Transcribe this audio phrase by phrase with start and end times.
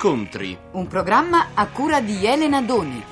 [0.00, 0.56] Incontri.
[0.74, 3.04] Un programma a cura di Elena Doni.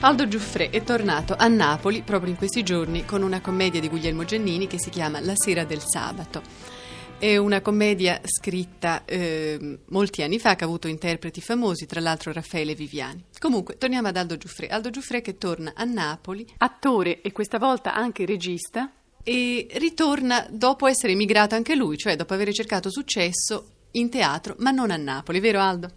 [0.00, 4.24] Aldo Giuffre è tornato a Napoli proprio in questi giorni con una commedia di Guglielmo
[4.24, 6.75] Giannini che si chiama La sera del sabato.
[7.18, 12.30] È una commedia scritta eh, molti anni fa che ha avuto interpreti famosi, tra l'altro
[12.30, 13.24] Raffaele Viviani.
[13.38, 14.68] Comunque, torniamo ad Aldo Giuffre.
[14.68, 18.92] Aldo Giuffre che torna a Napoli, attore e questa volta anche regista,
[19.22, 24.70] e ritorna dopo essere emigrato anche lui, cioè dopo aver cercato successo in teatro, ma
[24.70, 25.92] non a Napoli, vero Aldo?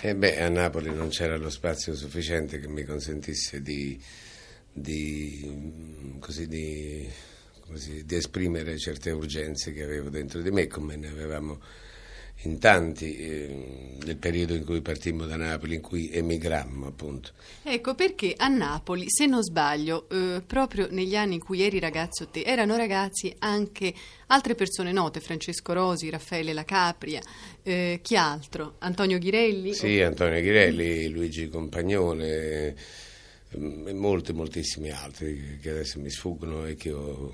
[0.00, 3.98] Eh beh, a Napoli non c'era lo spazio sufficiente che mi consentisse di,
[4.72, 7.08] di, così, di,
[7.70, 11.58] così, di esprimere certe urgenze che avevo dentro di me, come ne avevamo
[12.44, 17.32] in tanti eh, nel periodo in cui partimmo da Napoli, in cui emigrammo appunto.
[17.62, 22.28] Ecco perché a Napoli, se non sbaglio, eh, proprio negli anni in cui eri ragazzo
[22.28, 23.92] te, erano ragazzi anche
[24.28, 27.20] altre persone note, Francesco Rosi, Raffaele Lacapria,
[27.62, 28.76] eh, chi altro?
[28.78, 29.74] Antonio Ghirelli?
[29.74, 32.74] Sì, Antonio Ghirelli, Luigi Compagnone
[33.52, 37.32] e molti, moltissimi altri che adesso mi sfuggono e che ho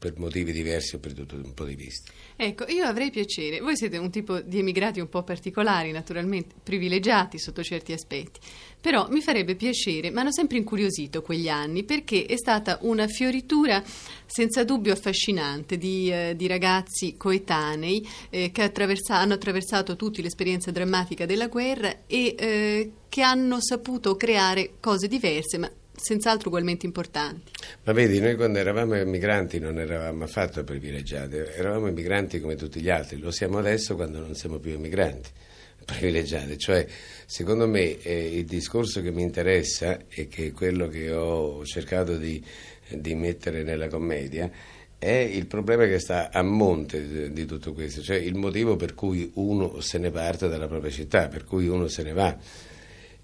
[0.00, 2.10] per motivi diversi ho perduto un po' di vista.
[2.34, 7.38] Ecco, io avrei piacere, voi siete un tipo di emigrati un po' particolari, naturalmente privilegiati
[7.38, 8.40] sotto certi aspetti,
[8.80, 13.84] però mi farebbe piacere, ma hanno sempre incuriosito quegli anni, perché è stata una fioritura
[14.24, 20.70] senza dubbio affascinante di, eh, di ragazzi coetanei eh, che attraversa- hanno attraversato tutti l'esperienza
[20.70, 27.52] drammatica della guerra e eh, che hanno saputo creare cose diverse, ma senz'altro ugualmente importanti.
[27.84, 32.90] Ma vedi, noi quando eravamo emigranti non eravamo affatto privilegiati, eravamo emigranti come tutti gli
[32.90, 35.28] altri, lo siamo adesso quando non siamo più emigranti
[35.84, 36.86] privilegiati, cioè
[37.26, 42.16] secondo me eh, il discorso che mi interessa e che è quello che ho cercato
[42.16, 42.42] di,
[42.88, 44.50] di mettere nella commedia
[44.98, 48.94] è il problema che sta a monte di, di tutto questo, cioè il motivo per
[48.94, 52.36] cui uno se ne parte dalla propria città, per cui uno se ne va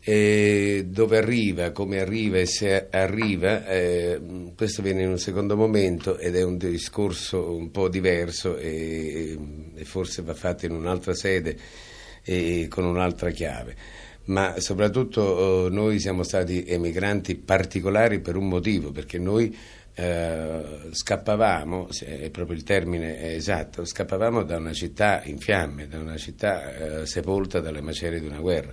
[0.08, 6.16] eh, dove arriva, come arriva e se arriva, eh, questo viene in un secondo momento
[6.16, 9.36] ed è un discorso un po' diverso e,
[9.74, 11.56] e forse va fatto in un'altra sede
[12.22, 13.74] e con un'altra chiave.
[14.26, 19.56] Ma soprattutto oh, noi siamo stati emigranti particolari per un motivo, perché noi
[19.92, 20.62] eh,
[20.92, 27.00] scappavamo, è proprio il termine esatto, scappavamo da una città in fiamme, da una città
[27.00, 28.72] eh, sepolta dalle macerie di una guerra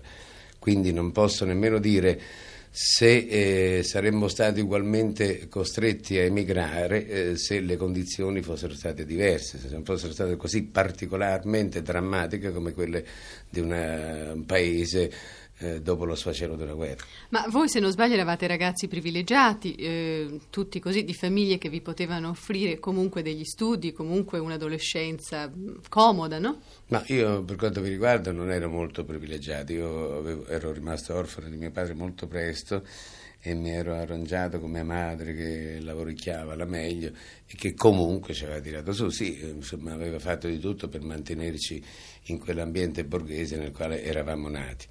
[0.63, 2.18] quindi non posso nemmeno dire
[2.69, 9.59] se eh, saremmo stati ugualmente costretti a emigrare eh, se le condizioni fossero state diverse,
[9.59, 13.06] se non fossero state così particolarmente drammatiche come quelle
[13.50, 15.12] di una, un paese
[15.63, 17.06] eh, dopo lo sfacelo della guerra.
[17.29, 21.79] Ma voi, se non sbaglio, eravate ragazzi privilegiati, eh, tutti così, di famiglie che vi
[21.79, 25.51] potevano offrire comunque degli studi, comunque un'adolescenza
[25.88, 26.59] comoda, no?
[26.88, 29.72] Ma io, per quanto mi riguarda, non ero molto privilegiato.
[29.72, 32.84] Io avevo, ero rimasto orfano di mio padre molto presto
[33.45, 37.12] e mi ero arrangiato con mia madre che lavoricchiava la meglio
[37.45, 39.09] e che comunque ci aveva tirato su.
[39.09, 41.84] Sì, insomma, aveva fatto di tutto per mantenerci
[42.24, 44.88] in quell'ambiente borghese nel quale eravamo nati.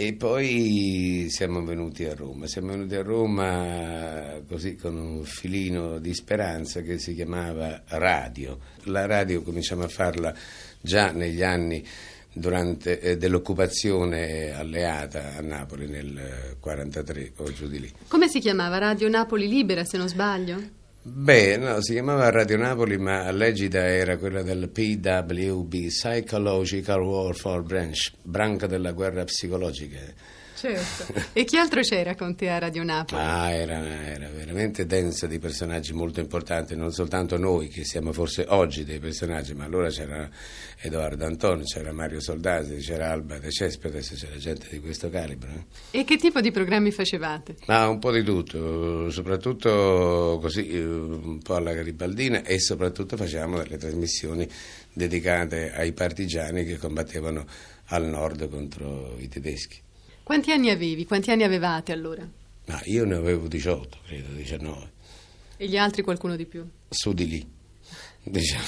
[0.00, 6.14] E poi siamo venuti a Roma, siamo venuti a Roma così con un filino di
[6.14, 8.60] speranza che si chiamava radio.
[8.84, 10.32] La radio cominciamo a farla
[10.80, 11.84] già negli anni
[12.32, 17.92] durante, eh, dell'occupazione alleata a Napoli nel 1943 o giù di lì.
[18.06, 18.78] Come si chiamava?
[18.78, 20.77] Radio Napoli Libera, se non sbaglio?
[21.10, 28.12] Beh, no, si chiamava Radio Napoli, ma l'egida era quella del PWB, Psychological Warfare Branch,
[28.22, 30.00] branca della guerra psicologica.
[30.58, 31.26] Certo.
[31.38, 33.20] E chi altro c'era con te a Radio Napoli?
[33.20, 38.44] Ah, era, era, veramente densa di personaggi molto importanti, non soltanto noi che siamo forse
[38.48, 40.28] oggi dei personaggi, ma allora c'era
[40.80, 45.50] Edoardo Antonio, c'era Mario Soldati, c'era Alba De Cespedes, c'era gente di questo calibro.
[45.90, 46.00] Eh.
[46.00, 47.54] E che tipo di programmi facevate?
[47.66, 53.58] Ah, un po' di tutto, soprattutto così, eh, un po' alla garibaldina e soprattutto facevamo
[53.58, 54.48] delle trasmissioni
[54.92, 57.46] dedicate ai partigiani che combattevano
[57.90, 59.86] al nord contro i tedeschi.
[60.28, 61.06] Quanti anni avevi?
[61.06, 62.22] Quanti anni avevate allora?
[62.66, 64.90] Ma io ne avevo 18, credo, 19.
[65.56, 66.68] E gli altri qualcuno di più?
[66.90, 67.46] Su di lì,
[68.24, 68.62] diciamo.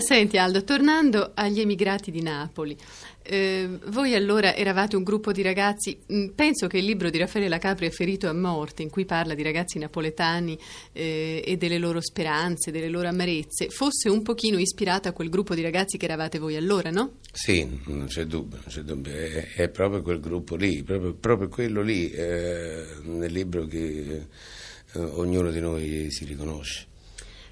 [0.00, 2.76] Senti Aldo, tornando agli emigrati di Napoli,
[3.22, 7.48] eh, voi allora eravate un gruppo di ragazzi, mh, penso che il libro di Raffaele
[7.48, 10.58] Lacapri è Ferito a morte, in cui parla di ragazzi napoletani
[10.92, 15.54] eh, e delle loro speranze, delle loro amarezze, fosse un pochino ispirato a quel gruppo
[15.54, 17.14] di ragazzi che eravate voi allora, no?
[17.32, 19.12] Sì, non c'è dubbio, non c'è dubbio.
[19.12, 24.26] È, è, proprio quel gruppo lì, proprio, proprio quello lì eh, nel libro che
[24.92, 26.92] eh, ognuno di noi si riconosce.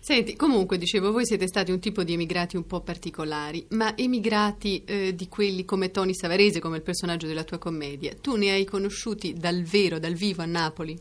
[0.04, 4.82] Senti, comunque dicevo, voi siete stati un tipo di emigrati un po' particolari, ma emigrati
[4.84, 8.64] eh, di quelli come Tony Savarese, come il personaggio della tua commedia, tu ne hai
[8.64, 10.98] conosciuti dal vero, dal vivo a Napoli?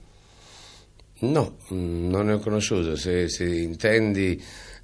[1.22, 2.96] No, mm, non ne ho conosciuto.
[2.96, 4.40] Se, se intendi...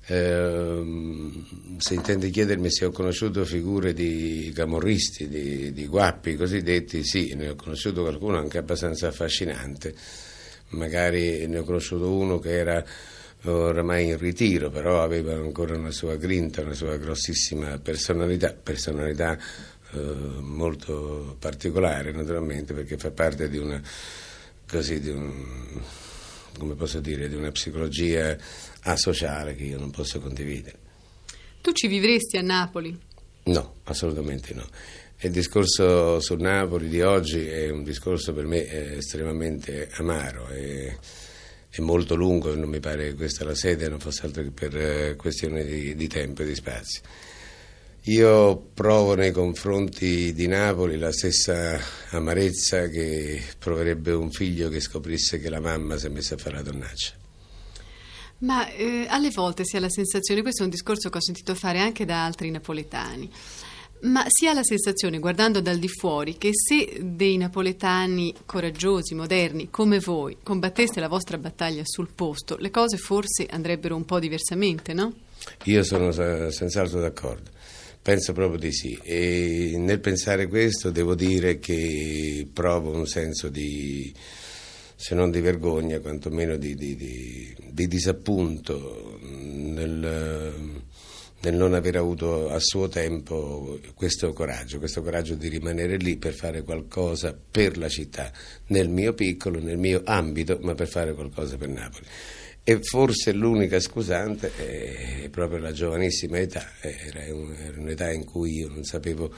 [0.08, 1.32] Eh,
[1.78, 7.50] se intendi chiedermi se ho conosciuto figure di camorristi, di, di guappi cosiddetti, sì, ne
[7.50, 9.94] ho conosciuto qualcuno anche abbastanza affascinante.
[10.70, 12.84] Magari ne ho conosciuto uno che era
[13.52, 19.38] oramai in ritiro, però aveva ancora una sua grinta, una sua grossissima personalità, personalità
[19.92, 20.00] eh,
[20.40, 23.82] molto particolare naturalmente perché fa parte di una,
[24.68, 25.82] così, di un,
[26.58, 28.36] come posso dire, di una psicologia
[28.82, 30.86] asociale che io non posso condividere.
[31.62, 32.98] Tu ci vivresti a Napoli?
[33.44, 34.68] No, assolutamente no.
[35.20, 40.48] Il discorso su Napoli di oggi è un discorso per me estremamente amaro.
[40.50, 40.98] E,
[41.70, 44.76] è molto lungo, non mi pare che questa la sede non fosse altro che per
[44.76, 47.02] eh, questione di, di tempo e di spazio.
[48.08, 51.78] Io provo nei confronti di Napoli la stessa
[52.12, 56.56] amarezza che proverebbe un figlio che scoprisse che la mamma si è messa a fare
[56.56, 57.14] la donnaccia.
[58.40, 61.54] Ma eh, alle volte si ha la sensazione, questo è un discorso che ho sentito
[61.54, 63.30] fare anche da altri napoletani,
[64.02, 69.70] ma si ha la sensazione, guardando dal di fuori, che se dei napoletani coraggiosi, moderni,
[69.70, 74.94] come voi, combatteste la vostra battaglia sul posto, le cose forse andrebbero un po' diversamente,
[74.94, 75.14] no?
[75.64, 77.52] Io sono senz'altro d'accordo.
[78.02, 78.98] Penso proprio di sì.
[79.04, 84.14] E nel pensare questo devo dire che provo un senso di,
[84.96, 90.86] se non di vergogna, quantomeno di, di, di, di disappunto nel
[91.40, 96.34] nel non aver avuto a suo tempo questo coraggio, questo coraggio di rimanere lì per
[96.34, 98.32] fare qualcosa per la città,
[98.68, 102.06] nel mio piccolo, nel mio ambito, ma per fare qualcosa per Napoli.
[102.64, 107.24] E forse l'unica scusante è proprio la giovanissima età, era,
[107.78, 109.34] un'età in cui io non sapevo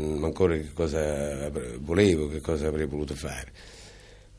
[0.00, 1.50] mm, ancora che cosa
[1.80, 3.52] volevo, che cosa avrei voluto fare,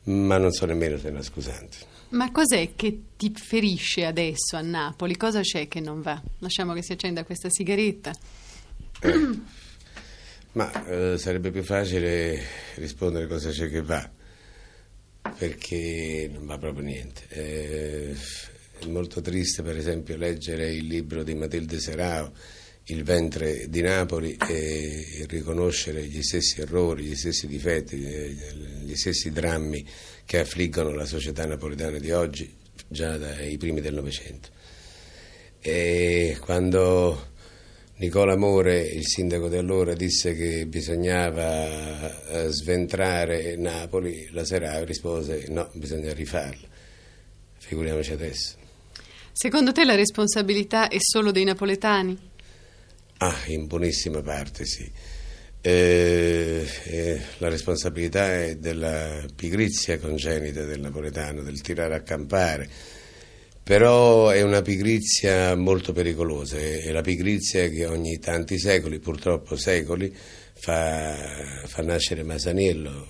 [0.04, 1.92] ma non so nemmeno se è una scusante.
[2.10, 5.16] Ma cos'è che ti ferisce adesso a Napoli?
[5.16, 6.20] Cosa c'è che non va?
[6.38, 8.14] Lasciamo che si accenda questa sigaretta.
[9.00, 9.40] Eh,
[10.52, 12.40] ma eh, sarebbe più facile
[12.76, 14.08] rispondere cosa c'è che va,
[15.36, 17.22] perché non va proprio niente.
[17.30, 18.16] Eh,
[18.78, 22.32] è molto triste, per esempio, leggere il libro di Matilde Serao,
[22.86, 29.86] Il ventre di Napoli, e riconoscere gli stessi errori, gli stessi difetti, gli stessi drammi
[30.26, 32.54] che affliggono la società napoletana di oggi
[32.86, 34.48] già dai primi del Novecento.
[35.60, 37.32] E quando
[37.96, 45.46] Nicola More, il sindaco di allora, disse che bisognava eh, sventrare Napoli, la Serao rispose
[45.48, 46.68] no, bisogna rifarla.
[47.56, 48.56] Figuriamoci adesso.
[49.32, 52.32] Secondo te la responsabilità è solo dei napoletani?
[53.18, 54.90] Ah, in buonissima parte sì.
[55.60, 62.68] Eh, eh, la responsabilità è della pigrizia congenita del napoletano, del tirare a campare,
[63.62, 70.14] però è una pigrizia molto pericolosa, è la pigrizia che ogni tanti secoli, purtroppo secoli,
[70.52, 73.06] fa, fa nascere Masaniello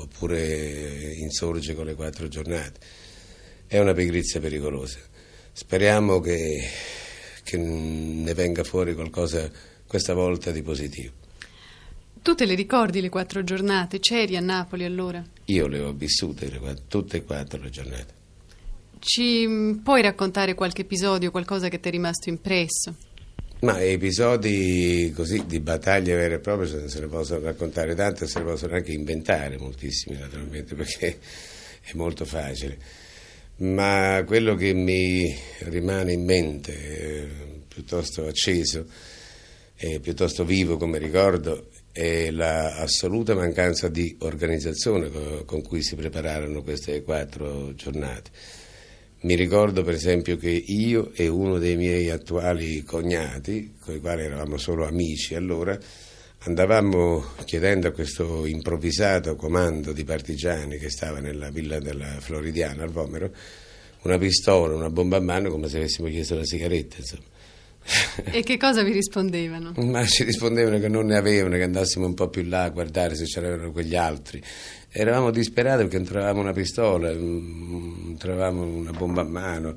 [0.00, 2.80] oppure insorge con le quattro giornate.
[3.66, 4.98] È una pigrizia pericolosa.
[5.52, 6.66] Speriamo che,
[7.50, 9.50] che ne venga fuori qualcosa
[9.86, 11.12] questa volta di positivo.
[12.22, 13.98] Tu te le ricordi le quattro giornate?
[13.98, 15.24] C'eri a Napoli allora?
[15.46, 16.50] Io le ho vissute
[16.86, 18.18] tutte e quattro le giornate.
[19.00, 22.94] Ci mm, puoi raccontare qualche episodio, qualcosa che ti è rimasto impresso?
[23.60, 28.44] Ma episodi così di battaglie vere e proprie se ne possono raccontare tante, se ne
[28.44, 31.18] possono anche inventare moltissimi naturalmente perché
[31.80, 32.78] è molto facile.
[33.60, 37.28] Ma quello che mi rimane in mente, eh,
[37.68, 38.86] piuttosto acceso
[39.76, 45.10] e piuttosto vivo come ricordo, e l'assoluta mancanza di organizzazione
[45.44, 48.30] con cui si prepararono queste quattro giornate.
[49.22, 54.22] Mi ricordo per esempio che io e uno dei miei attuali cognati, con i quali
[54.22, 55.78] eravamo solo amici allora,
[56.44, 62.90] andavamo chiedendo a questo improvvisato comando di partigiani che stava nella villa della Floridiana al
[62.90, 63.30] Vomero
[64.02, 67.28] una pistola, una bomba a mano come se avessimo chiesto la sigaretta, insomma.
[68.24, 69.72] E che cosa vi rispondevano?
[69.84, 73.14] Ma ci rispondevano che non ne avevano, che andassimo un po' più là a guardare
[73.14, 74.42] se c'erano quegli altri.
[74.88, 79.76] Eravamo disperati perché non trovavamo una pistola, non trovavamo una bomba a mano.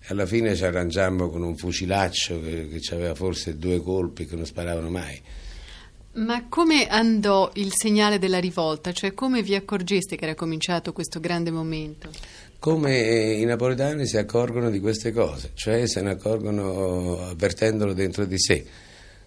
[0.00, 4.36] E alla fine ci arrangiammo con un fucilaccio che, che aveva forse due colpi che
[4.36, 5.20] non sparavano mai.
[6.14, 8.92] Ma come andò il segnale della rivolta?
[8.92, 12.10] Cioè come vi accorgeste che era cominciato questo grande momento?
[12.58, 18.38] Come i napoletani si accorgono di queste cose, cioè se ne accorgono avvertendolo dentro di
[18.38, 18.64] sé,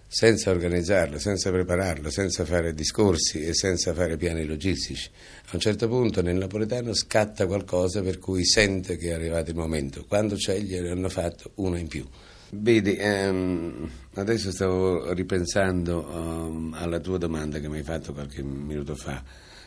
[0.06, 5.10] senza organizzarlo, senza prepararlo, senza fare discorsi e senza fare piani logistici.
[5.46, 9.56] A un certo punto nel napoletano scatta qualcosa per cui sente che è arrivato il
[9.56, 12.06] momento, quando c'è gliene hanno fatto uno in più.
[12.50, 18.94] Vedi, ehm, adesso stavo ripensando um, alla tua domanda che mi hai fatto qualche minuto
[18.94, 19.20] fa,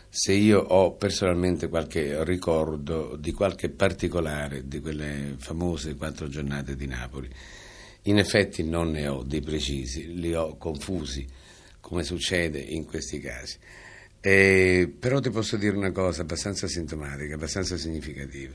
[0.08, 6.88] se io ho personalmente qualche ricordo di qualche particolare di quelle famose quattro giornate di
[6.88, 7.30] Napoli.
[8.04, 11.28] In effetti non ne ho di precisi, li ho confusi,
[11.82, 13.58] come succede in questi casi.
[14.22, 18.54] Eh, però ti posso dire una cosa abbastanza sintomatica, abbastanza significativa.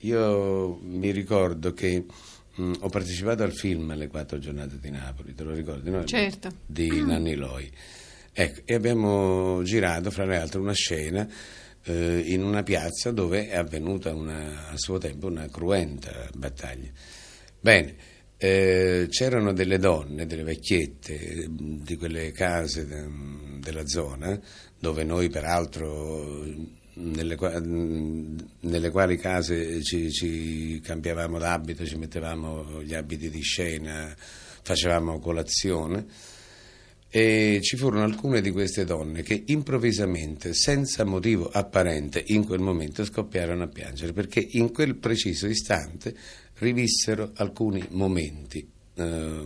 [0.00, 2.04] Io mi ricordo che
[2.60, 5.90] Mm, ho partecipato al film Le quattro giornate di Napoli, te lo ricordi?
[5.90, 6.04] No?
[6.04, 6.50] Certo.
[6.64, 7.70] Di Nanni Loi.
[8.32, 11.26] Ecco, e abbiamo girato, fra le altre, una scena
[11.84, 16.90] eh, in una piazza dove è avvenuta una, a suo tempo una cruenta battaglia.
[17.58, 17.94] Bene,
[18.38, 23.06] eh, c'erano delle donne, delle vecchiette di quelle case de,
[23.60, 24.38] della zona,
[24.78, 26.44] dove noi peraltro
[26.96, 27.36] nelle,
[28.60, 36.06] nelle quali case ci, ci cambiavamo d'abito, ci mettevamo gli abiti di scena, facevamo colazione.
[37.08, 43.04] E ci furono alcune di queste donne che improvvisamente, senza motivo apparente, in quel momento
[43.04, 46.14] scoppiarono a piangere perché in quel preciso istante
[46.58, 49.44] rivissero alcuni momenti eh,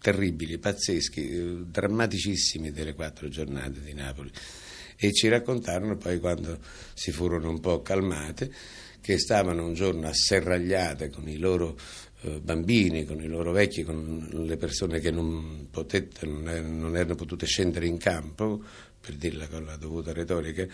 [0.00, 4.30] terribili, pazzeschi, eh, drammaticissimi delle quattro giornate di Napoli
[4.96, 6.58] e ci raccontarono poi quando
[6.94, 8.50] si furono un po' calmate
[9.00, 11.76] che stavano un giorno asserragliate con i loro
[12.22, 17.46] eh, bambini, con i loro vecchi, con le persone che non, potete, non erano potute
[17.46, 18.62] scendere in campo,
[19.00, 20.64] per dirla con la dovuta retorica,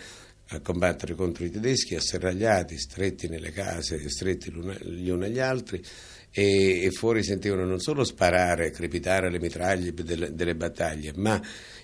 [0.51, 5.83] a combattere contro i tedeschi, asserragliati, stretti nelle case, stretti gli uni agli altri,
[6.31, 11.41] e, e fuori sentivano non solo sparare, crepitare le mitraglie delle, delle battaglie, ma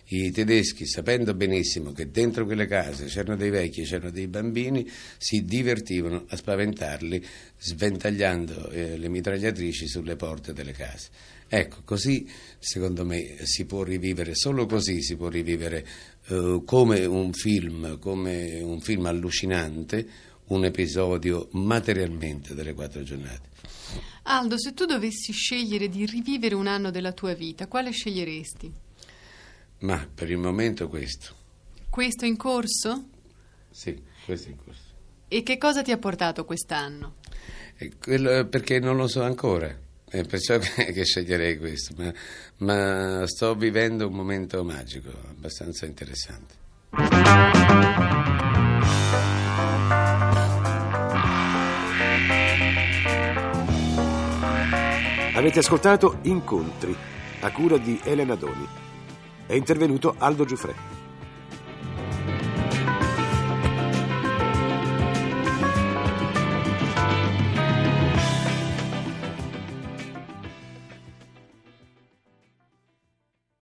[0.09, 4.87] i tedeschi, sapendo benissimo che dentro quelle case c'erano dei vecchi, c'erano dei bambini,
[5.17, 7.25] si divertivano a spaventarli
[7.57, 11.09] sventagliando eh, le mitragliatrici sulle porte delle case.
[11.47, 12.27] Ecco, così
[12.59, 15.85] secondo me si può rivivere, solo così si può rivivere
[16.27, 20.07] eh, come un film, come un film allucinante,
[20.47, 23.49] un episodio materialmente delle quattro giornate.
[24.23, 28.73] Aldo, se tu dovessi scegliere di rivivere un anno della tua vita, quale sceglieresti?
[29.79, 31.33] Ma per il momento questo.
[31.89, 33.09] Questo in corso?
[33.69, 34.81] Sì, questo in corso.
[35.27, 37.15] E che cosa ti ha portato quest'anno?
[37.99, 42.13] Quello, perché non lo so ancora, è perciò che, che sceglierei questo, ma,
[42.57, 46.63] ma sto vivendo un momento magico, abbastanza interessante.
[55.35, 56.95] Avete ascoltato Incontri,
[57.41, 58.65] a cura di Elena Doni.
[59.45, 60.94] È intervenuto Aldo Giuffre.